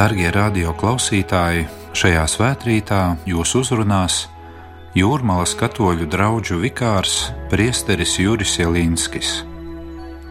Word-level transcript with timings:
Darbie 0.00 0.30
radio 0.32 0.70
klausītāji, 0.80 1.66
šajā 1.92 2.22
svētkrītā 2.32 3.00
jūs 3.28 3.50
uzrunās 3.58 4.14
Jūrmālas 4.96 5.50
katoļu 5.60 6.06
draugu 6.08 6.56
vikārs 6.62 7.16
Priesteris 7.50 8.14
Juris 8.16 8.54
Jelinskis. 8.56 9.42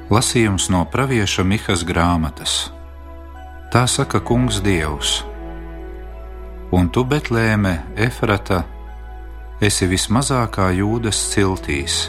Lasījums 0.10 0.72
no 0.74 0.80
Pāvieša 0.90 1.46
Mihas 1.46 1.84
grāmatas. 1.86 2.56
Tā 3.70 3.84
saka 3.86 4.18
Kungs 4.26 4.58
Dievs. 4.66 5.20
Un 6.74 6.90
tu, 6.90 7.04
Betlēme, 7.06 7.76
Efrata, 7.94 8.64
esi 9.62 9.86
vismazākā 9.92 10.72
jūdas 10.80 11.20
ciltīs. 11.36 12.08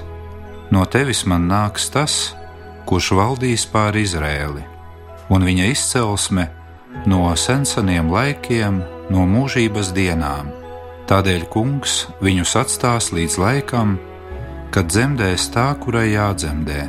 No 0.73 0.87
tevis 0.89 1.27
man 1.29 1.45
nāks 1.53 1.92
tas, 1.92 2.17
kurš 2.89 3.12
valdīs 3.20 3.69
pār 3.69 4.01
Izrēli, 4.01 4.65
un 5.29 5.45
viņa 5.45 5.69
izcelsme 5.75 6.48
no 7.07 7.30
senseniem 7.37 8.11
laikiem, 8.12 8.80
no 9.11 9.27
mūžības 9.27 9.93
dienām. 9.97 10.51
Tādēļ 11.11 11.47
kungs 11.51 12.05
viņus 12.23 12.55
atstās 12.61 13.11
līdz 13.14 13.37
laikam, 13.42 13.97
kad 14.70 14.91
dzemdēs 14.92 15.48
tā, 15.55 15.73
kurai 15.83 16.12
jādzemdē. 16.12 16.83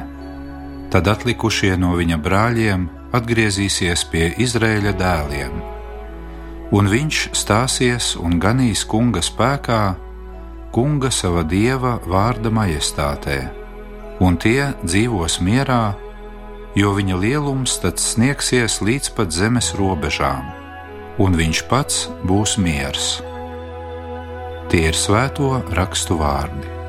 Tad 0.94 1.08
atlikušie 1.08 1.74
no 1.82 1.96
viņa 1.98 2.20
brāļiem 2.22 2.90
atgriezīsies 3.16 4.04
pie 4.12 4.30
Izraēļa 4.44 4.92
dēliem, 5.00 5.56
un 6.76 6.92
viņš 6.92 7.24
stāsies 7.36 8.14
un 8.20 8.38
ganīs 8.44 8.84
kunga 8.88 9.24
spēkā, 9.24 9.82
kunga 10.76 11.12
sava 11.12 11.44
dieva 11.44 11.98
vārda 12.08 12.52
majestātē, 12.54 13.40
un 14.24 14.38
tie 14.40 14.72
dzīvos 14.84 15.40
mierā, 15.44 15.96
jo 16.76 16.94
viņa 16.96 17.20
lielums 17.20 17.78
tad 17.84 18.00
sniegsies 18.00 18.80
līdz 18.84 19.14
pat 19.18 19.34
zemes 19.36 19.74
robežām, 19.80 20.52
un 21.22 21.36
viņš 21.38 21.64
pats 21.72 22.06
būs 22.28 22.58
miers. 22.62 23.18
Tie 24.72 24.86
ir 24.88 24.96
svēto 24.96 25.58
rakstu 25.76 26.16
vārdi. 26.22 26.81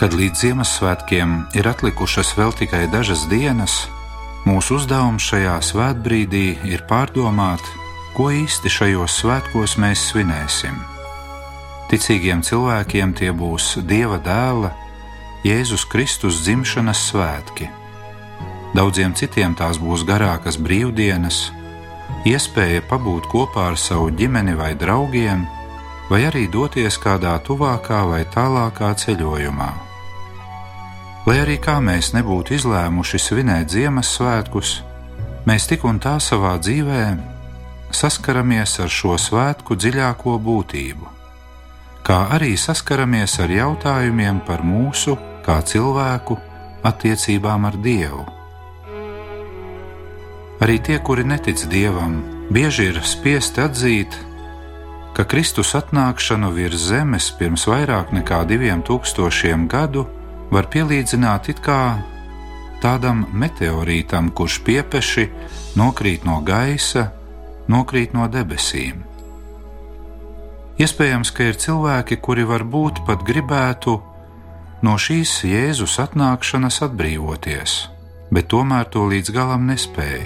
Kad 0.00 0.14
līdz 0.16 0.38
Ziemassvētkiem 0.40 1.32
ir 1.60 1.66
atlikušas 1.68 2.30
vēl 2.32 2.54
tikai 2.56 2.86
dažas 2.88 3.26
dienas, 3.28 3.74
mūsu 4.48 4.78
uzdevums 4.78 5.26
šajā 5.28 5.58
svētbrīdī 5.60 6.44
ir 6.64 6.86
pārdomāt, 6.88 7.60
ko 8.16 8.30
īsti 8.32 8.72
šajos 8.72 9.18
svētkos 9.20 9.74
mēs 9.76 10.06
svinēsim. 10.08 10.78
Ticīgiem 11.92 12.40
cilvēkiem 12.40 13.12
tie 13.18 13.28
būs 13.36 13.74
Dieva 13.90 14.16
dēla, 14.24 14.70
Jēzus 15.44 15.84
Kristus 15.92 16.40
dzimšanas 16.46 17.04
svētki. 17.10 17.68
Daudziem 18.72 19.12
citiem 19.12 19.52
tās 19.52 19.76
būs 19.84 20.06
garākas 20.08 20.56
brīvdienas, 20.56 21.42
iespēja 22.24 22.86
pabūt 22.88 23.28
kopā 23.28 23.68
ar 23.74 23.76
savu 23.76 24.08
ģimeni 24.16 24.56
vai 24.56 24.72
draugiem, 24.80 25.44
vai 26.08 26.24
arī 26.32 26.48
doties 26.48 26.96
kādā 27.04 27.36
tuvākā 27.44 28.00
vai 28.14 28.24
tālākā 28.32 28.96
ceļojumā. 29.04 29.89
Lai 31.30 31.36
arī 31.44 31.60
kā 31.62 31.76
mēs 31.78 32.08
nebūtu 32.10 32.56
izlēmuši 32.56 33.18
svinēt 33.22 33.70
Ziemassvētkus, 33.70 34.70
mēs 35.46 35.68
tik 35.70 35.84
un 35.86 36.00
tā 36.02 36.16
savā 36.18 36.56
dzīvē 36.58 37.04
saskaramies 37.94 38.72
ar 38.82 38.90
šo 38.90 39.14
svētku 39.14 39.76
dziļāko 39.78 40.34
būtību, 40.42 41.12
kā 42.02 42.18
arī 42.34 42.56
saskaramies 42.58 43.38
ar 43.46 43.54
jautājumiem 43.60 44.42
par 44.42 44.66
mūsu, 44.66 45.14
kā 45.46 45.60
cilvēku, 45.62 46.40
attiecībām 46.82 47.70
ar 47.70 47.78
Dievu. 47.78 48.26
Arī 50.66 50.82
tie, 50.82 50.98
kuri 50.98 51.30
netic 51.30 51.62
Dievam, 51.70 52.24
bieži 52.50 52.90
ir 52.90 53.04
spiesti 53.06 53.68
atzīt, 53.70 54.18
ka 55.14 55.30
Kristus 55.30 55.76
atnākšanu 55.78 56.56
virs 56.58 56.90
zemes 56.90 57.30
pirms 57.38 57.70
vairāk 57.70 58.10
nekā 58.18 58.48
diviem 58.50 58.82
tūkstošiem 58.82 59.70
gadu 59.70 60.10
var 60.50 60.66
pielīdzināt 60.70 61.50
it 61.52 61.62
kā 61.62 62.00
tādam 62.82 63.26
meteorītam, 63.32 64.30
kurš 64.34 64.60
piepeši 64.66 65.28
nokrīt 65.78 66.26
no 66.26 66.40
gaisa, 66.44 67.10
nokrīt 67.70 68.14
no 68.16 68.26
debesīm. 68.30 69.04
Iespējams, 70.80 71.30
ka 71.36 71.50
ir 71.50 71.58
cilvēki, 71.60 72.16
kuri 72.24 72.46
varbūt 72.48 73.02
pat 73.06 73.22
gribētu 73.26 73.98
no 74.82 74.96
šīs 74.96 75.42
Jēzus 75.44 75.98
atnākšanas 76.00 76.80
atbrīvoties, 76.88 77.76
bet 78.32 78.48
tomēr 78.48 78.88
to 78.88 79.04
līdz 79.12 79.34
galam 79.36 79.68
nespēja. 79.68 80.24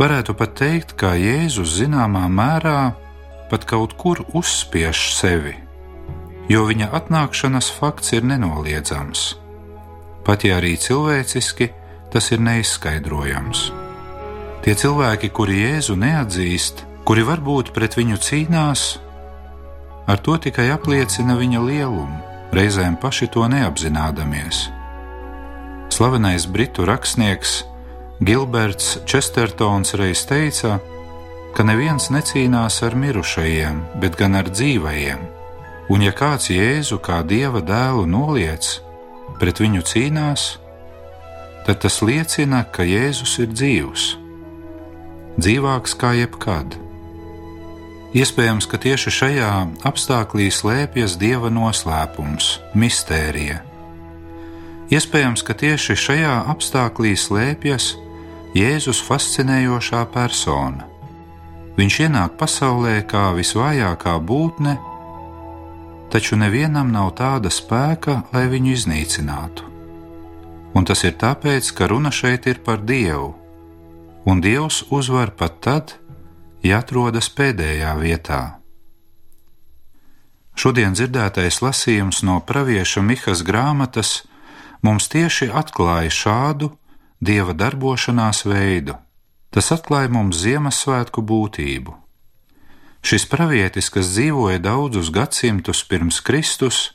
Varētu 0.00 0.34
pat 0.34 0.56
teikt, 0.58 0.96
ka 0.98 1.14
Jēzus 1.14 1.76
zināmā 1.78 2.26
mērā 2.32 2.92
pat 3.50 3.66
kaut 3.68 3.94
kur 4.00 4.24
uzspiež 4.34 5.10
sevi 5.14 5.54
jo 6.50 6.64
viņa 6.66 6.90
atnākšanas 6.98 7.70
fakts 7.78 8.10
ir 8.16 8.26
nenoliedzams. 8.26 9.36
Pat 10.26 10.44
ja 10.44 10.58
arī 10.58 10.74
cilvēciski 10.80 11.70
tas 12.10 12.30
ir 12.34 12.42
neizskaidrojams. 12.42 13.68
Tie 14.64 14.74
cilvēki, 14.76 15.30
kuri 15.32 15.62
Jēzu 15.62 15.96
neatzīst, 15.96 16.84
kuri 17.06 17.24
varbūt 17.24 17.70
pret 17.76 17.96
viņu 17.96 18.18
cīnās, 18.26 18.82
ar 20.10 20.20
to 20.20 20.36
tikai 20.42 20.68
apliecina 20.74 21.38
viņa 21.38 21.62
lielumu, 21.64 22.20
reizēm 22.52 22.98
paši 23.00 23.30
to 23.32 23.46
neapzinādamies. 23.48 24.66
Slavenais 25.90 26.44
britu 26.50 26.84
rakstnieks 26.86 27.60
Gilberts 28.20 28.98
Čestertons 29.08 29.94
reiz 29.96 30.26
teica, 30.28 30.78
ka 31.56 31.66
neviens 31.66 32.10
necīnās 32.12 32.82
ar 32.84 32.98
mirušajiem, 32.98 33.84
bet 34.02 34.18
gan 34.18 34.36
ar 34.38 34.50
dzīvajiem 34.52 35.39
Un 35.90 36.04
ja 36.06 36.12
kāds 36.14 36.52
Jēzu 36.52 37.00
kā 37.02 37.18
dieva 37.26 37.58
dēlu 37.66 38.04
noliec, 38.06 38.76
pret 39.40 39.58
viņu 39.58 39.82
cīnās, 39.90 40.44
tad 41.66 41.80
tas 41.82 41.98
liecina, 42.06 42.62
ka 42.62 42.86
Jēzus 42.86 43.32
ir 43.42 43.50
dzīvs, 43.50 44.04
dzīvāks 45.40 45.96
kā 45.98 46.12
jebkad. 46.20 46.76
Iespējams, 48.14 48.66
ka 48.70 48.78
tieši 48.82 49.10
šajā 49.14 49.50
apstākļā 49.86 50.46
slēpjas 50.54 51.16
dieva 51.18 51.50
noslēpums, 51.50 52.52
mistērija. 52.78 53.60
Iespējams, 54.90 55.42
ka 55.46 55.54
tieši 55.54 55.94
šajā 55.94 56.36
apstākļā 56.54 57.16
slēpjas 57.18 57.92
Jēzus 58.54 59.02
fascinējošā 59.06 60.04
persona. 60.14 60.86
Viņš 61.78 61.98
ienāk 62.06 62.38
pasaulē 62.38 62.96
kā 63.10 63.28
visvājākā 63.34 64.16
būtne 64.26 64.74
taču 66.10 66.36
nevienam 66.36 66.90
nav 66.92 67.14
tāda 67.18 67.50
spēka, 67.52 68.22
lai 68.34 68.46
viņu 68.50 68.74
iznīcinātu. 68.76 69.66
Un 70.74 70.86
tas 70.86 71.02
ir 71.06 71.16
tāpēc, 71.18 71.72
ka 71.74 71.88
runa 71.90 72.12
šeit 72.14 72.46
ir 72.50 72.62
par 72.66 72.82
Dievu, 72.86 73.34
un 74.26 74.40
Dievs 74.40 74.84
uzvar 74.90 75.32
pat 75.34 75.60
tad, 75.64 75.94
ja 76.62 76.82
atrodas 76.84 77.30
pēdējā 77.32 77.94
vietā. 77.98 78.42
Šodien 80.60 80.92
dzirdētais 80.92 81.62
lasījums 81.64 82.20
no 82.26 82.40
Pāvieša 82.44 83.00
Mihas 83.00 83.40
grāmatas 83.46 84.26
mums 84.84 85.08
tieši 85.08 85.48
atklāja 85.56 86.12
šādu 86.12 86.72
dieva 87.20 87.54
darbošanās 87.56 88.44
veidu. 88.44 88.98
Tas 89.50 89.72
atklāja 89.74 90.10
mums 90.12 90.38
Ziemassvētku 90.42 91.24
būtību. 91.26 91.96
Šis 93.00 93.24
pravietis, 93.26 93.88
kas 93.88 94.12
dzīvoja 94.12 94.60
daudzus 94.60 95.08
gadsimtus 95.10 95.82
pirms 95.88 96.20
Kristus, 96.20 96.92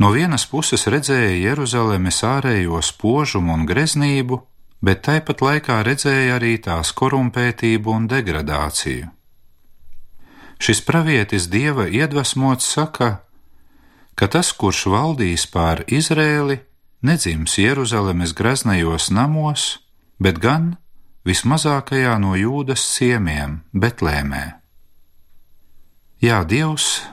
no 0.00 0.10
vienas 0.14 0.46
puses 0.48 0.86
redzēja 0.88 1.36
Jeruzalemes 1.50 2.22
ārējo 2.24 2.80
spožumu 2.82 3.52
un 3.52 3.66
greznību, 3.68 4.40
bet 4.80 5.04
tāpat 5.04 5.42
laikā 5.44 5.82
redzēja 5.84 6.38
arī 6.38 6.56
tās 6.64 6.94
korumpētību 6.96 7.94
un 7.94 8.08
degradāciju. 8.08 9.12
Šis 10.58 10.80
pravietis 10.82 11.46
dieva 11.52 11.86
iedvesmots 11.86 12.66
saka, 12.66 13.10
ka 14.18 14.26
tas, 14.26 14.50
kurš 14.50 14.88
valdīs 14.90 15.46
pār 15.52 15.84
Izrēli, 15.86 16.58
nedzims 17.06 17.58
Jeruzalemes 17.60 18.34
greznajos 18.34 19.12
namos, 19.14 19.78
bet 20.18 20.40
gan 20.42 20.74
vismazākajā 21.28 22.16
no 22.18 22.34
jūdas 22.34 22.82
ciemiem, 22.96 23.60
Betlēmē. 23.70 24.57
Jā, 26.18 26.40
Dievs 26.42 27.04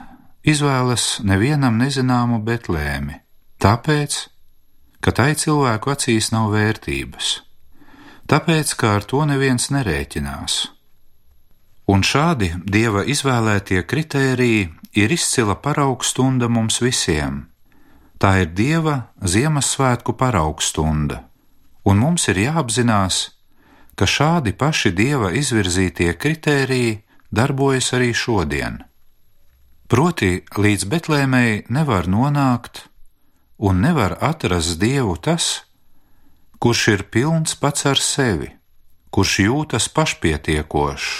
izvēlas 0.42 1.20
nevienam 1.22 1.76
nezināmu 1.78 2.40
Betlēmi, 2.42 3.20
tāpēc, 3.62 4.16
ka 4.98 5.12
tai 5.14 5.36
cilvēku 5.38 5.92
acīs 5.92 6.32
nav 6.34 6.48
vērtības, 6.50 7.28
tāpēc, 8.26 8.72
ka 8.74 8.96
ar 8.96 9.06
to 9.06 9.20
neviens 9.30 9.68
nerēķinās. 9.70 10.56
Un 11.86 12.02
šādi 12.02 12.48
Dieva 12.66 13.04
izvēlētie 13.06 13.84
kritēriji 13.86 14.64
ir 14.98 15.14
izcila 15.14 15.54
paraugstunda 15.54 16.50
mums 16.50 16.80
visiem. 16.82 17.44
Tā 18.18 18.32
ir 18.42 18.50
Dieva 18.58 18.96
Ziemassvētku 19.22 20.16
paraugstunda, 20.18 21.20
un 21.86 22.02
mums 22.02 22.26
ir 22.34 22.42
jāapzinās, 22.42 23.22
ka 23.94 24.02
šādi 24.02 24.50
paši 24.58 24.90
Dieva 24.90 25.30
izvirzītie 25.30 26.10
kritēriji 26.18 26.98
darbojas 27.30 27.94
arī 27.94 28.10
šodien. 28.10 28.82
Proti, 29.86 30.40
līdz 30.50 30.88
Betlēmei 30.90 31.50
nevar 31.70 32.08
nonākt 32.10 32.88
un 33.62 33.78
nevar 33.84 34.16
atrast 34.18 34.80
Dievu 34.82 35.14
tas, 35.22 35.62
kurš 36.58 36.82
ir 36.90 37.04
pilns 37.14 37.54
pats 37.54 37.86
ar 37.86 38.02
sevi, 38.02 38.50
kurš 39.14 39.36
jūtas 39.44 39.86
pašpietiekošs. 39.94 41.10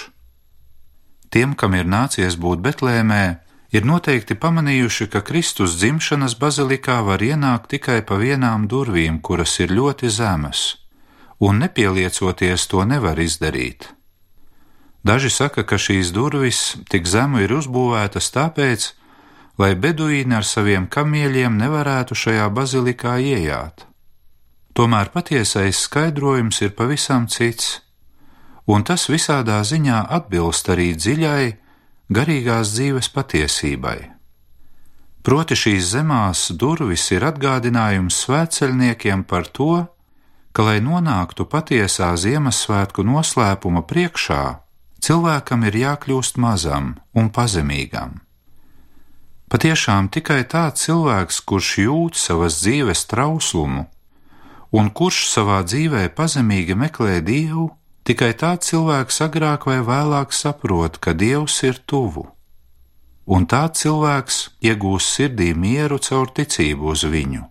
Tiem, 1.30 1.54
kam 1.54 1.78
ir 1.78 1.86
nācies 1.86 2.34
būt 2.42 2.64
Betlēmē, 2.66 3.24
ir 3.70 3.86
noteikti 3.86 4.34
pamanījuši, 4.34 5.06
ka 5.14 5.22
Kristus 5.22 5.78
dzimšanas 5.78 6.34
bazilikā 6.34 6.98
var 7.06 7.22
ienākt 7.22 7.70
tikai 7.70 8.00
pa 8.02 8.18
vienām 8.18 8.66
durvīm, 8.66 9.22
kuras 9.22 9.60
ir 9.62 9.70
ļoti 9.70 10.10
zemas, 10.10 10.72
un 11.38 11.62
nepieliecoties 11.62 12.66
to 12.66 12.82
nevar 12.82 13.22
izdarīt. 13.22 13.95
Daži 15.06 15.30
saka, 15.30 15.62
ka 15.62 15.78
šīs 15.78 16.10
durvis 16.10 16.60
tik 16.90 17.06
zemu 17.06 17.44
ir 17.44 17.52
uzbūvētas 17.54 18.32
tāpēc, 18.34 18.86
lai 19.60 19.74
beduīni 19.78 20.34
ar 20.34 20.46
saviem 20.46 20.88
kamieļiem 20.90 21.58
nevarētu 21.60 22.16
šajā 22.18 22.48
bazilikā 22.56 23.14
iejāt. 23.22 23.86
Tomēr 24.74 25.12
patiesais 25.14 25.84
skaidrojums 25.86 26.58
ir 26.66 26.74
pavisam 26.74 27.28
cits, 27.30 27.78
un 28.66 28.82
tas 28.82 29.06
visādā 29.12 29.60
ziņā 29.62 30.02
atbilst 30.18 30.72
arī 30.74 30.90
dziļai, 30.98 31.46
garīgās 32.10 32.74
dzīves 32.74 33.12
patiesībai. 33.14 33.98
Proti 35.22 35.54
šīs 35.58 35.94
zemās 35.94 36.48
durvis 36.50 37.06
ir 37.14 37.30
atgādinājums 37.30 38.18
svētceļniekiem 38.26 39.22
par 39.22 39.46
to, 39.46 39.86
ka, 40.50 40.66
lai 40.66 40.78
nonāktu 40.82 41.46
patiesā 41.46 42.12
Ziemassvētku 42.18 43.06
noslēpuma 43.06 43.86
priekšā, 43.86 44.44
cilvēkam 45.06 45.66
ir 45.68 45.76
jākļūst 45.82 46.38
mazam 46.42 46.94
un 47.14 47.30
pazemīgam. 47.30 48.20
Patiešām 49.46 50.08
tikai 50.10 50.42
tāds 50.50 50.82
cilvēks, 50.86 51.44
kurš 51.46 51.68
jūt 51.84 52.18
savas 52.18 52.58
dzīves 52.62 53.06
trauslumu 53.06 53.86
un 54.74 54.90
kurš 54.90 55.26
savā 55.30 55.60
dzīvē 55.64 56.08
pazemīgi 56.18 56.74
meklē 56.74 57.20
Dievu, 57.24 57.68
tikai 58.06 58.32
tāds 58.38 58.70
cilvēks 58.70 59.20
agrāk 59.26 59.66
vai 59.70 59.78
vēlāk 59.86 60.34
saprot, 60.34 60.98
ka 60.98 61.14
Dievs 61.14 61.62
ir 61.68 61.78
tuvu, 61.86 62.26
un 63.26 63.46
tāds 63.46 63.84
cilvēks 63.84 64.40
iegūs 64.66 65.06
sirdī 65.14 65.52
mieru 65.54 65.98
caur 66.02 66.32
ticību 66.34 66.92
uz 66.92 67.06
viņu. 67.06 67.46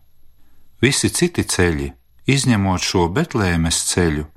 Visi 0.84 1.10
citi 1.10 1.48
ceļi, 1.48 1.90
izņemot 2.28 2.84
šo 2.84 3.08
Betlēmes 3.16 3.80
ceļu, 3.94 4.28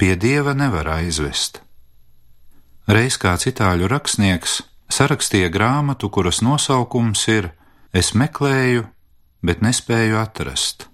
pie 0.00 0.16
Dieva 0.16 0.56
nevar 0.56 0.88
aizvest. 0.96 1.60
Reiz 2.86 3.16
kāds 3.16 3.46
itāļu 3.48 3.88
rakstnieks 3.88 4.62
sarakstīja 4.92 5.48
grāmatu, 5.52 6.10
kuras 6.12 6.42
nosaukums 6.44 7.28
ir 7.32 7.52
Es 7.94 8.10
meklēju, 8.18 8.88
bet 9.46 9.60
nespēju 9.62 10.16
atrast. 10.18 10.88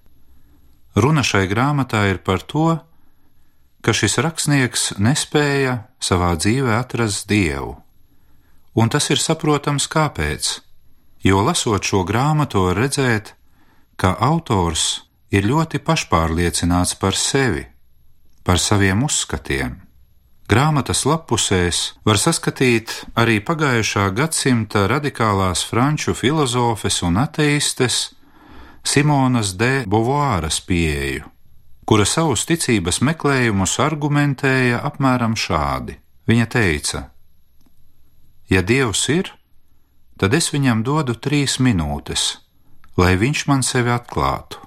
Runa 0.93 1.23
šai 1.25 1.47
grāmatā 1.49 2.03
ir 2.11 2.19
par 2.21 2.43
to, 2.45 2.75
ka 3.81 3.95
šis 3.97 4.19
rakstnieks 4.21 4.99
nespēja 5.01 5.79
savā 5.97 6.35
dzīvē 6.37 6.77
atrast 6.77 7.25
dievu. 7.31 7.79
Un 8.77 8.93
tas 8.93 9.09
ir 9.09 9.23
saprotams 9.23 9.89
kāpēc, 9.89 10.59
jo 11.25 11.41
lasot 11.41 11.89
šo 11.89 12.05
grāmatu, 12.05 12.67
var 12.69 12.77
redzēt, 12.85 13.33
ka 13.97 14.13
autors 14.21 15.07
ir 15.33 15.49
ļoti 15.49 15.81
pašpārliecināts 15.81 16.99
par 17.01 17.17
sevi, 17.17 17.65
par 18.45 18.61
saviem 18.61 19.09
uzskatiem. 19.09 19.79
Grāmatas 20.51 21.05
lapusēs 21.07 21.81
var 22.03 22.19
saskatīt 22.19 22.91
arī 23.23 23.37
pagājušā 23.39 24.09
gadsimta 24.17 24.89
radikālās 24.91 25.63
franču 25.63 26.11
filozofes 26.19 26.97
un 27.07 27.21
ateistes 27.23 27.99
Simonas 28.83 29.53
de 29.55 29.85
Beauvoiras 29.87 30.59
pieeju, 30.67 31.31
kura 31.87 32.09
savus 32.09 32.43
ticības 32.51 32.99
meklējumus 32.99 33.77
argumentēja 33.87 34.83
apmēram 34.91 35.39
šādi. 35.39 36.01
Viņa 36.27 36.51
teica: 36.51 37.07
Ja 38.51 38.67
Dievs 38.67 39.07
ir, 39.07 39.31
tad 40.19 40.35
es 40.35 40.51
viņam 40.51 40.83
dodu 40.83 41.15
trīs 41.15 41.61
minūtes, 41.63 42.41
lai 42.99 43.15
viņš 43.15 43.47
man 43.47 43.63
sevi 43.63 43.95
atklātu. 43.95 44.59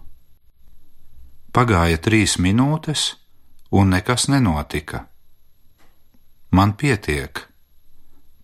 Pagāja 1.51 1.99
trīs 1.99 2.39
minūtes, 2.39 3.17
un 3.75 3.91
nekas 3.91 4.31
nenotika 4.31 5.09
Man 6.53 6.75
pietiek, 6.77 7.39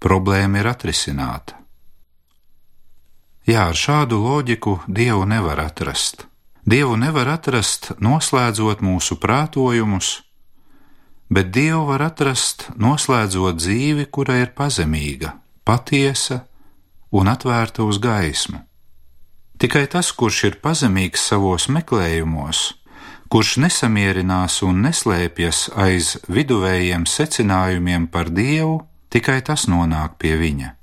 problēma 0.01 0.63
ir 0.63 0.67
atrisināta. 0.71 1.59
Jā, 3.45 3.67
ar 3.69 3.77
šādu 3.77 4.17
loģiku 4.23 4.79
Dievu 4.89 5.27
nevar 5.29 5.61
atrast. 5.61 6.25
Dievu 6.65 6.97
nevar 6.97 7.29
atrast, 7.35 7.91
noslēdzot 8.01 8.81
mūsu 8.81 9.19
prātojumus, 9.21 10.09
bet 11.29 11.53
Dievu 11.53 11.85
var 11.91 12.07
atrast, 12.07 12.71
noslēdzot 12.81 13.61
dzīvi, 13.61 14.07
kura 14.09 14.39
ir 14.41 14.55
pazemīga, 14.57 15.35
patiesa 15.61 16.47
un 17.13 17.29
atvērta 17.29 17.85
uz 17.85 18.01
gaismu. 18.01 18.63
Tikai 19.61 19.85
tas, 19.85 20.09
kurš 20.17 20.43
ir 20.49 20.59
pazemīgs 20.65 21.29
savos 21.29 21.69
meklējumos, 21.69 22.78
kurš 23.29 23.57
nesamierinās 23.61 24.61
un 24.65 24.81
neslēpjas 24.87 25.69
aiz 25.77 26.15
viduvējiem 26.27 27.05
secinājumiem 27.05 28.07
par 28.09 28.31
Dievu, 28.33 28.79
tikai 29.13 29.39
tas 29.45 29.67
nonāk 29.69 30.17
pie 30.21 30.33
viņa. 30.39 30.73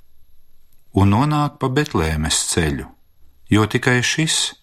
Un 0.97 1.11
nonāk 1.13 1.59
pa 1.61 1.69
Betlēmes 1.69 2.39
ceļu, 2.53 2.87
jo 3.51 3.67
tikai 3.67 3.99
šis 4.03 4.55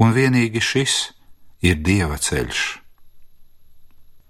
un 0.00 0.14
vienīgi 0.14 0.62
šis 0.62 0.94
ir 1.66 1.82
Dieva 1.82 2.16
ceļš. 2.22 2.62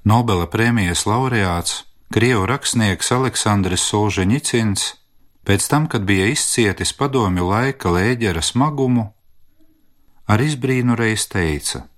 Nobela 0.05 0.49
prēmijas 0.51 1.07
laureāts, 1.09 1.85
Krievu 2.13 2.45
rakstnieks 2.47 3.09
Aleksandrs 3.13 3.85
Solženicins, 3.89 4.93
pēc 5.45 5.65
tam, 5.69 5.89
kad 5.91 6.05
bija 6.09 6.29
izcietis 6.33 6.93
padomju 6.97 7.49
laika 7.49 7.91
lēģera 7.91 8.43
smagumu, 8.45 9.09
ar 10.29 10.45
izbrīnu 10.45 10.97
reiz 10.97 11.25
teica: 11.33 11.89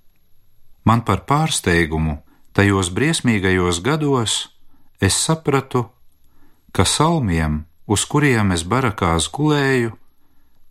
Man 0.87 1.03
par 1.03 1.25
pārsteigumu 1.27 2.21
tajos 2.55 2.89
briesmīgajos 2.95 3.81
gados 3.83 4.35
es 5.03 5.17
sapratu, 5.19 5.83
ka 6.71 6.85
salmiem, 6.87 7.65
uz 7.87 8.05
kuriem 8.07 8.53
es 8.55 8.63
barakās 8.63 9.27
gulēju, 9.35 9.91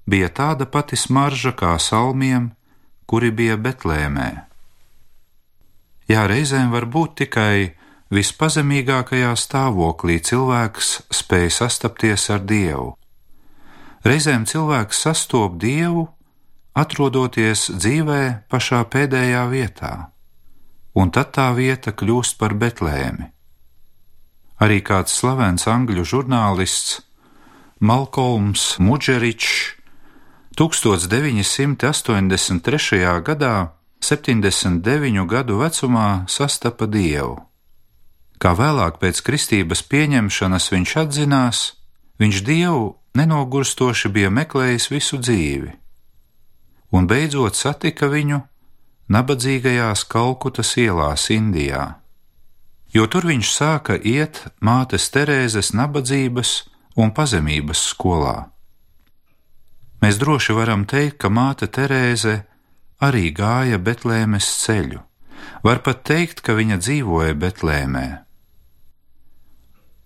bija 0.09 0.31
tāda 0.33 0.65
pati 0.67 0.97
smarža 0.97 1.53
kā 1.61 1.75
salmiem, 1.83 2.51
kuri 3.07 3.31
bija 3.31 3.59
Betlēmē. 3.61 4.31
Jā, 6.09 6.25
reizēm 6.31 6.73
var 6.73 6.87
būt 6.87 7.17
tikai 7.23 7.75
vispazemīgākajā 8.15 9.33
stāvoklī 9.37 10.21
cilvēks 10.23 10.93
spēj 11.21 11.51
sastapties 11.61 12.29
ar 12.31 12.45
Dievu. 12.47 12.93
Reizēm 14.07 14.47
cilvēks 14.47 15.03
sastop 15.03 15.59
Dievu 15.59 16.07
atrodoties 16.76 17.71
dzīvē 17.73 18.45
pašā 18.52 18.85
pēdējā 18.92 19.49
vietā, 19.49 20.12
un 20.92 21.09
tad 21.11 21.33
tā 21.33 21.49
vieta 21.56 21.92
kļūst 21.97 22.38
par 22.40 22.52
Betlēmi. 22.52 23.33
Arī 24.61 24.80
kāds 24.85 25.12
slavens 25.16 25.66
angļu 25.68 26.04
žurnālists 26.04 27.00
Malkolms 27.80 28.78
Mudžeričs 28.80 29.76
1983. 30.56 33.21
gadā, 33.25 33.73
79 34.00 35.26
gadu 35.28 35.59
vecumā, 35.61 36.25
sastapa 36.28 36.87
Dievu. 36.88 37.37
Kā 38.37 38.52
vēlāk 38.56 38.99
pēc 39.00 39.21
kristības 39.25 39.83
pieņemšanas 39.88 40.73
viņš 40.73 40.97
atzinās, 41.04 41.73
viņš 42.21 42.37
Dievu 42.45 42.97
nenogurstoši 43.16 44.09
bija 44.12 44.30
meklējis 44.33 44.90
visu 44.92 45.16
dzīvi 45.21 45.86
un 46.93 47.07
beidzot 47.07 47.57
satika 47.57 48.09
viņu 48.11 48.40
nabadzīgajās 49.09 50.05
Kalkutas 50.11 50.76
ielās 50.76 51.31
Indijā. 51.31 51.95
jo 52.97 53.07
tur 53.12 53.26
viņš 53.28 53.49
sāka 53.52 53.97
iet 54.00 54.45
mātes 54.64 55.11
Terēzes 55.12 55.75
nabadzības 55.76 56.52
un 56.97 57.12
pazemības 57.12 57.83
skolā. 57.93 58.49
Mēs 60.00 60.21
droši 60.21 60.55
varam 60.57 60.85
teikt, 60.88 61.19
ka 61.21 61.28
māte 61.28 61.69
Terēze 61.69 62.45
arī 63.02 63.33
gāja 63.37 63.78
Betlēmes 63.78 64.49
ceļu. 64.62 65.02
Var 65.64 65.83
pat 65.85 66.05
teikt, 66.09 66.40
ka 66.40 66.57
viņa 66.57 66.78
dzīvoja 66.81 67.35
Betlēmē. 67.35 68.07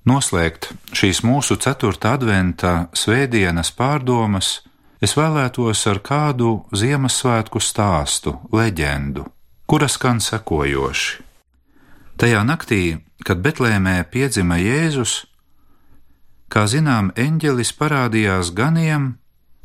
Noslēgt 0.08 0.70
šīs 0.96 1.20
mūsu 1.26 1.58
4. 1.60 1.92
adventā 2.08 2.74
svētdienas 2.96 3.70
pārdomas 3.76 4.60
es 5.00 5.16
vēlētos 5.16 5.86
ar 5.88 6.00
kādu 6.04 6.60
Ziemassvētku 6.76 7.60
stāstu, 7.60 8.36
leģendu, 8.52 9.24
kuras 9.66 9.96
skan 9.96 10.20
sekojoši. 10.20 11.24
Tajā 12.20 12.42
naktī, 12.44 13.00
kad 13.24 13.40
Betlēmē 13.40 14.02
piedzima 14.12 14.58
Jēzus, 14.60 15.24
kā 16.52 16.66
zinām, 16.68 17.14
eņģelis 17.16 17.72
parādījās 17.78 18.52
ganiem 18.52 19.14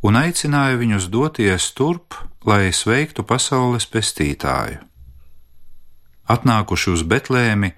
un 0.05 0.15
aicināja 0.15 0.79
viņus 0.79 1.09
doties 1.11 1.71
turp, 1.75 2.15
lai 2.47 2.71
sveiktu 2.71 3.25
pasaules 3.27 3.89
pestītāju. 3.91 4.79
Atnākuši 6.31 6.93
uz 6.93 7.03
Betlēmi, 7.03 7.73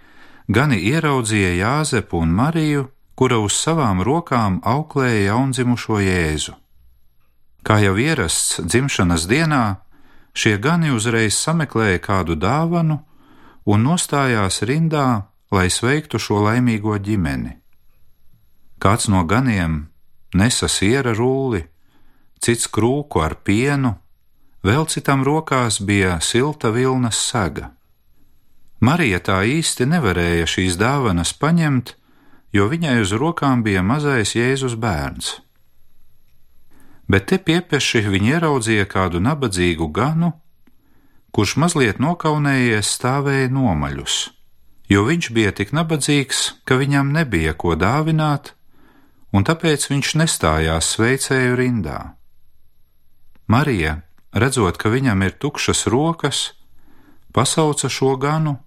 gani 0.48 0.78
ieraudzīja 0.92 1.56
Jāzepu 1.58 2.22
un 2.22 2.38
Mariju, 2.38 2.86
kura 3.18 3.42
uz 3.42 3.58
savām 3.58 4.04
rokām 4.06 4.62
auklēja 4.64 5.32
jaundzimušo 5.32 6.00
Jēzu. 6.06 6.54
Kā 7.68 7.82
jau 7.84 7.98
ierasts 8.00 8.62
dzimšanas 8.64 9.26
dienā, 9.28 9.82
šie 10.32 10.56
gani 10.56 10.94
uzreiz 10.96 11.36
sameklēja 11.36 12.00
kādu 12.00 12.38
dāvanu 12.40 13.02
un 13.68 13.82
nostājās 13.84 14.62
rindā, 14.64 15.28
lai 15.52 15.68
sveiktu 15.68 16.16
šo 16.16 16.46
laimīgo 16.46 16.96
ģimeni. 16.96 17.58
Kāds 18.80 19.10
no 19.12 19.26
ganiem 19.28 19.90
nesa 20.34 20.70
siera 20.72 21.12
rulli, 21.12 21.66
cits 22.40 22.70
krūku 22.72 23.20
ar 23.26 23.36
pienu, 23.44 23.98
vēl 24.64 24.88
citam 24.88 25.26
rokās 25.28 25.82
bija 25.84 26.22
silta 26.24 26.72
vilnas 26.72 27.20
saga. 27.20 27.74
Marija 28.80 29.20
tā 29.20 29.42
īsti 29.44 29.90
nevarēja 29.92 30.48
šīs 30.48 30.80
dāvanas 30.80 31.34
paņemt, 31.36 31.98
jo 32.56 32.70
viņai 32.72 32.96
uz 33.02 33.12
rokām 33.12 33.66
bija 33.66 33.84
mazais 33.84 34.38
Jēzus 34.40 34.78
bērns. 34.80 35.47
Bet 37.08 37.30
te 37.32 37.38
piepeši 37.40 38.04
viņa 38.12 38.34
ieraudzīja 38.36 38.88
kādu 38.92 39.22
nabadzīgu 39.24 39.88
ganu, 39.96 40.34
kurš 41.32 41.56
mazliet 41.62 42.02
nokaunējies 42.04 42.90
stāvēja 42.98 43.48
nomaļus, 43.54 44.16
jo 44.92 45.06
viņš 45.08 45.32
bija 45.36 45.54
tik 45.56 45.72
nabadzīgs, 45.76 46.64
ka 46.68 46.76
viņam 46.80 47.14
nebija 47.16 47.54
ko 47.56 47.78
dāvināt, 47.80 48.52
un 49.32 49.48
tāpēc 49.48 49.88
viņš 49.92 50.14
nestājās 50.20 50.92
sveicēju 50.98 51.56
rindā. 51.60 52.00
Marija, 53.48 54.02
redzot, 54.36 54.76
ka 54.76 54.92
viņam 54.92 55.24
ir 55.24 55.38
tukšas 55.40 55.86
rokas, 55.88 56.42
pasauca 57.32 57.88
šo 57.88 58.18
ganu 58.20 58.58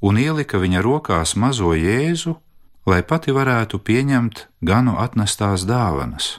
un 0.00 0.18
ielika 0.18 0.58
viņa 0.58 0.80
rokās 0.82 1.36
mazo 1.36 1.74
jēzu, 1.76 2.38
lai 2.88 3.02
pati 3.06 3.34
varētu 3.34 3.78
pieņemt 3.78 4.46
ganu 4.64 4.96
atnestās 4.98 5.66
dāvanas. 5.68 6.38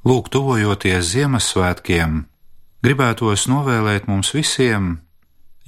Lūk, 0.00 0.30
tuvojoties 0.32 1.10
Ziemassvētkiem, 1.12 2.22
gribētos 2.80 3.44
novēlēt 3.50 4.06
mums 4.08 4.32
visiem 4.32 4.94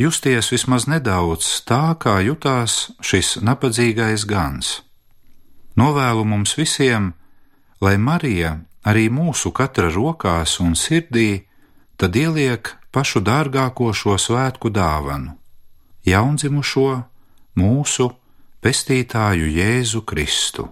justies 0.00 0.48
vismaz 0.54 0.86
nedaudz 0.88 1.50
tā, 1.68 1.92
kā 2.00 2.16
jutās 2.24 2.94
šis 3.04 3.36
nabadzīgais 3.44 4.24
gans. 4.24 4.80
Novēlu 5.76 6.24
mums 6.24 6.56
visiem, 6.56 7.12
lai 7.84 7.98
Marija 8.00 8.56
arī 8.88 9.10
mūsu 9.12 9.52
katra 9.52 9.92
rokās 9.92 10.58
un 10.64 10.72
sirdī 10.80 11.44
tad 12.00 12.16
ieliek 12.16 12.72
pašu 12.92 13.20
dārgāko 13.20 13.92
šo 13.92 14.16
svētku 14.16 14.72
dāvanu 14.72 15.36
jaundzimušo 16.06 16.88
mūsu 17.58 18.08
pestītāju 18.62 19.50
Jēzu 19.56 20.02
Kristu. 20.06 20.68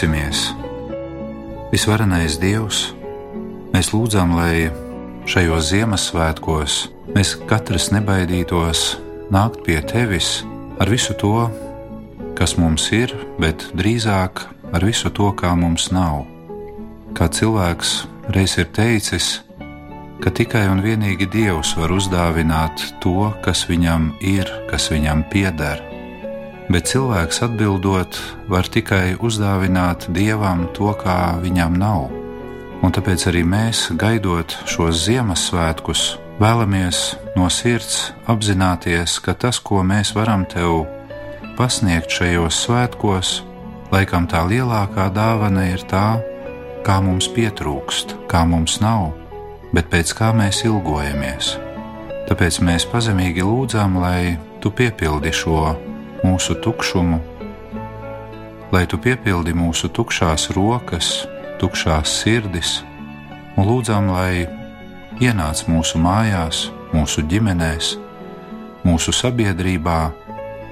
Lūksimies! 0.00 0.54
Visvarenais 1.68 2.38
Dievs, 2.40 2.94
mēs 3.74 3.90
lūdzam, 3.92 4.30
lai 4.32 4.70
šajos 5.28 5.66
Ziemassvētkos 5.74 6.76
mēs 7.12 7.34
katrs 7.50 7.90
nebaidītos 7.92 8.94
nākt 9.28 9.60
pie 9.66 9.76
Tevis 9.84 10.38
ar 10.80 10.88
visu 10.88 11.12
to, 11.20 11.50
kas 12.32 12.56
mums 12.56 12.88
ir, 12.96 13.12
bet 13.36 13.66
drīzāk 13.76 14.40
ar 14.72 14.88
visu 14.88 15.12
to, 15.12 15.34
kā 15.36 15.52
mums 15.52 15.90
nav. 15.92 16.24
Kā 17.12 17.28
cilvēks 17.28 17.92
reiz 18.32 18.56
ir 18.56 18.72
teicis, 18.72 19.42
ka 20.24 20.32
tikai 20.32 20.64
un 20.72 20.80
vienīgi 20.80 21.28
Dievs 21.28 21.76
var 21.76 21.92
uzdāvināt 21.92 22.88
to, 23.04 23.34
kas 23.44 23.68
viņam 23.68 24.14
ir, 24.24 24.48
kas 24.72 24.88
viņam 24.96 25.28
pieder 25.28 25.89
bet 26.70 26.86
cilvēks 26.90 27.42
atbildot 27.46 28.18
var 28.50 28.68
tikai 28.70 29.18
uzdāvināt 29.18 30.06
dievam 30.14 30.68
to, 30.76 30.92
kā 30.94 31.36
viņam 31.42 31.76
nav. 31.80 32.08
Un 32.80 32.94
tāpēc 32.94 33.26
arī 33.28 33.42
mēs, 33.44 33.90
gaidot 34.00 34.54
šos 34.70 35.02
Ziemassvētkus, 35.04 36.04
vēlamies 36.40 37.02
no 37.36 37.50
sirds 37.52 38.14
apzināties, 38.30 39.18
ka 39.20 39.34
tas, 39.34 39.60
ko 39.60 39.82
mēs 39.84 40.14
varam 40.16 40.46
tev 40.48 40.86
pasniegt 41.58 42.14
šajos 42.16 42.62
svētkos, 42.64 43.34
laikam 43.92 44.30
tā 44.30 44.46
lielākā 44.48 45.10
dāvana 45.12 45.66
ir 45.74 45.84
tā, 45.90 46.22
kā 46.86 47.00
mums 47.04 47.28
pietrūkst, 47.34 48.16
kā 48.30 48.46
mums 48.48 48.78
nav, 48.80 49.10
bet 49.74 49.90
pēc 49.92 50.14
kā 50.16 50.30
mēs 50.32 50.64
ilgojamies. 50.64 51.52
Tāpēc 52.30 52.62
mēs 52.64 52.86
pazemīgi 52.88 53.44
lūdzam, 53.44 53.98
lai 54.00 54.38
tu 54.62 54.70
piepildi 54.72 55.34
šo 55.34 55.89
mūsu 56.24 56.54
tukšumu, 56.60 57.18
lai 58.72 58.84
tu 58.86 58.98
piepildi 59.00 59.54
mūsu 59.56 59.88
tukšās 59.88 60.50
rokas, 60.56 61.24
tukšās 61.60 62.12
sirdis, 62.22 62.80
un 63.56 63.66
lūdzam, 63.68 64.10
lai 64.12 64.46
ienāc 65.20 65.64
mūsu 65.68 66.00
mājās, 66.00 66.68
mūsu 66.92 67.24
ģimenēs, 67.30 67.94
mūsu 68.84 69.14
sabiedrībā, 69.16 70.00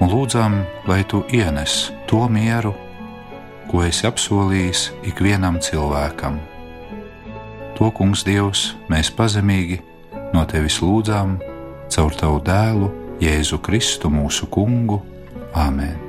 un 0.00 0.12
lūdzam, 0.12 0.60
lai 0.88 1.02
tu 1.08 1.24
ienes 1.32 1.88
to 2.10 2.26
mieru, 2.28 2.74
ko 3.68 3.82
esi 3.84 4.06
apsolījis 4.08 4.88
ikvienam 5.08 5.58
cilvēkam. 5.60 6.38
To, 7.78 7.92
Kungs, 7.94 8.24
Dievs, 8.26 8.72
mēs 8.90 9.10
pazemīgi 9.14 9.78
no 10.34 10.42
tevis 10.50 10.80
lūdzām 10.82 11.36
caur 11.92 12.16
tavu 12.16 12.40
dēlu, 12.44 12.88
Jēzu 13.22 13.58
Kristu, 13.62 14.10
mūsu 14.12 14.46
Kungu 14.50 15.00
Amen. 15.54 16.07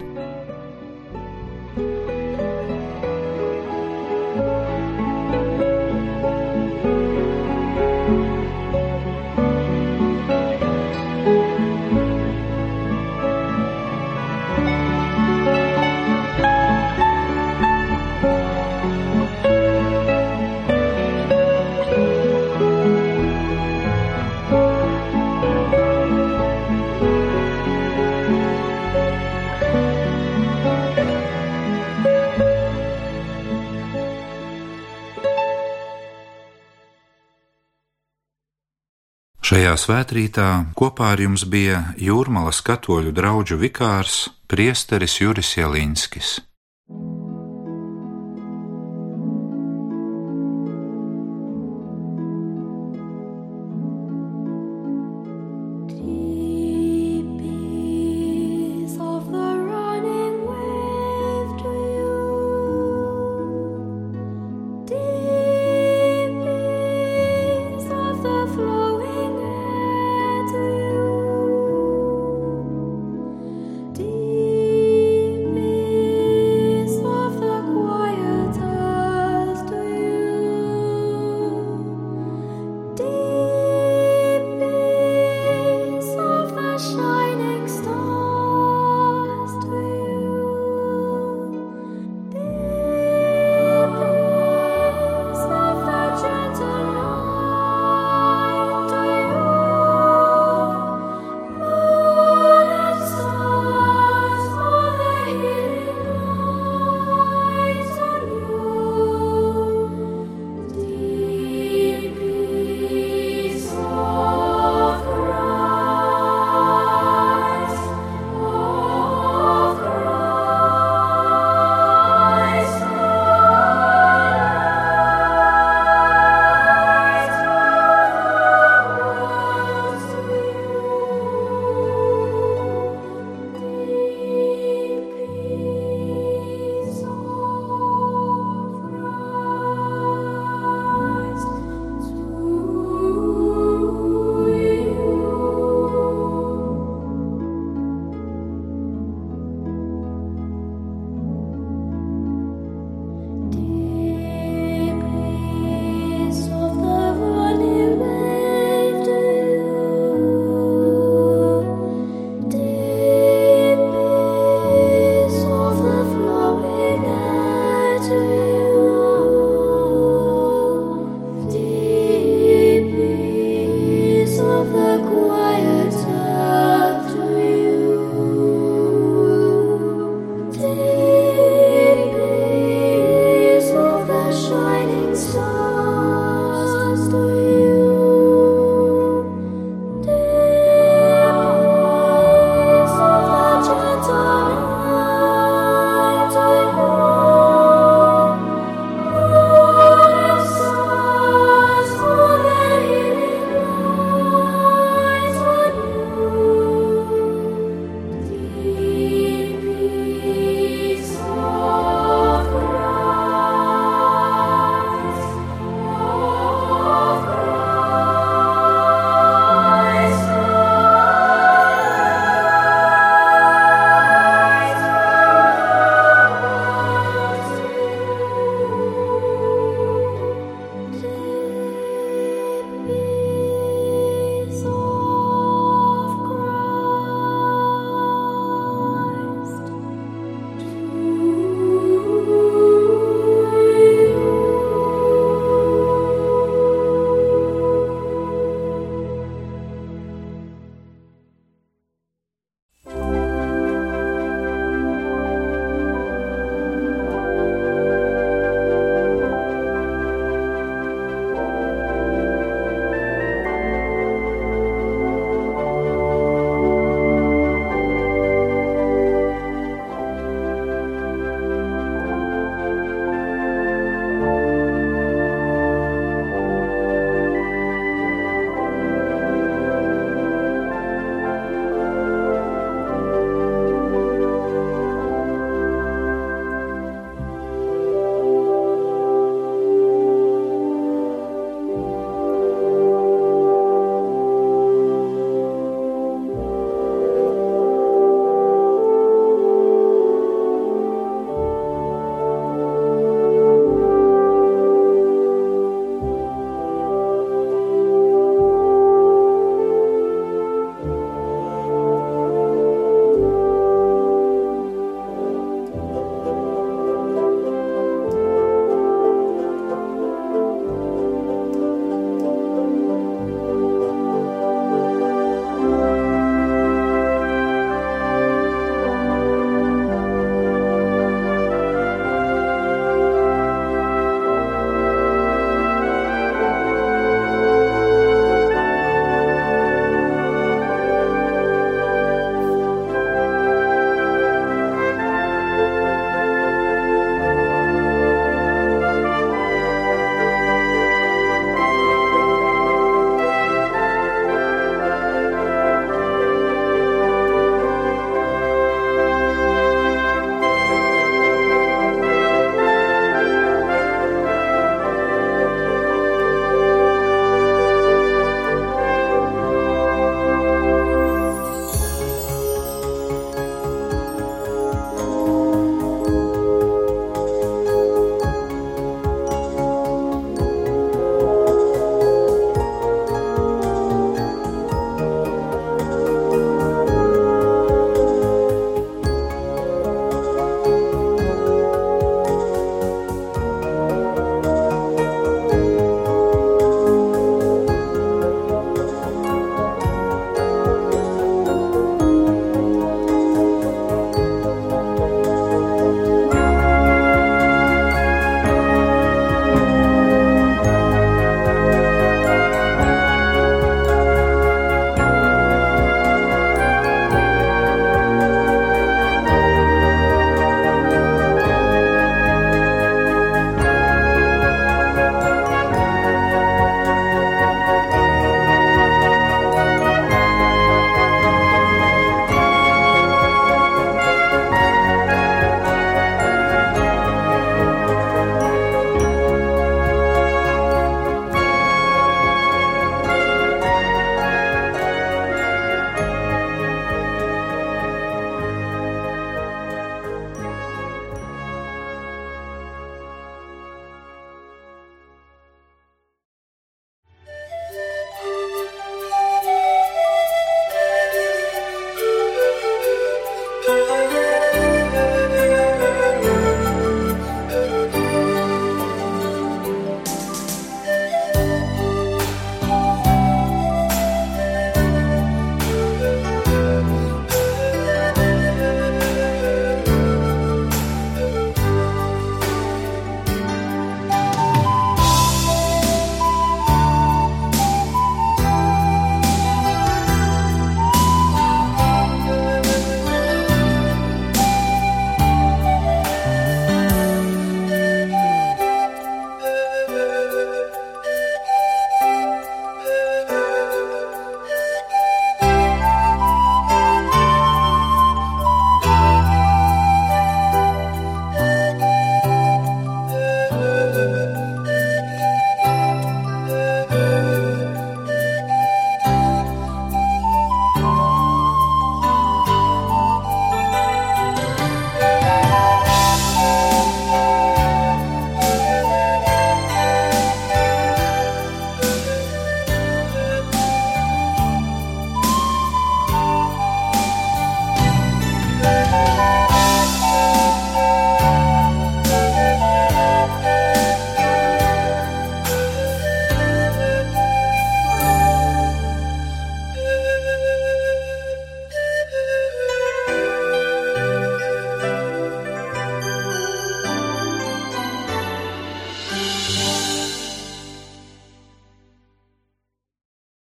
Šajā 39.60 39.74
svētkrītā 39.75 40.50
kopā 40.80 41.10
ar 41.12 41.20
jums 41.20 41.42
bija 41.51 41.82
Jūrmalas 42.00 42.62
katoļu 42.63 43.12
draugu 43.12 43.58
vikārs 43.60 44.30
priesteris 44.48 45.18
Juris 45.20 45.51
Jelinskis. 45.58 46.38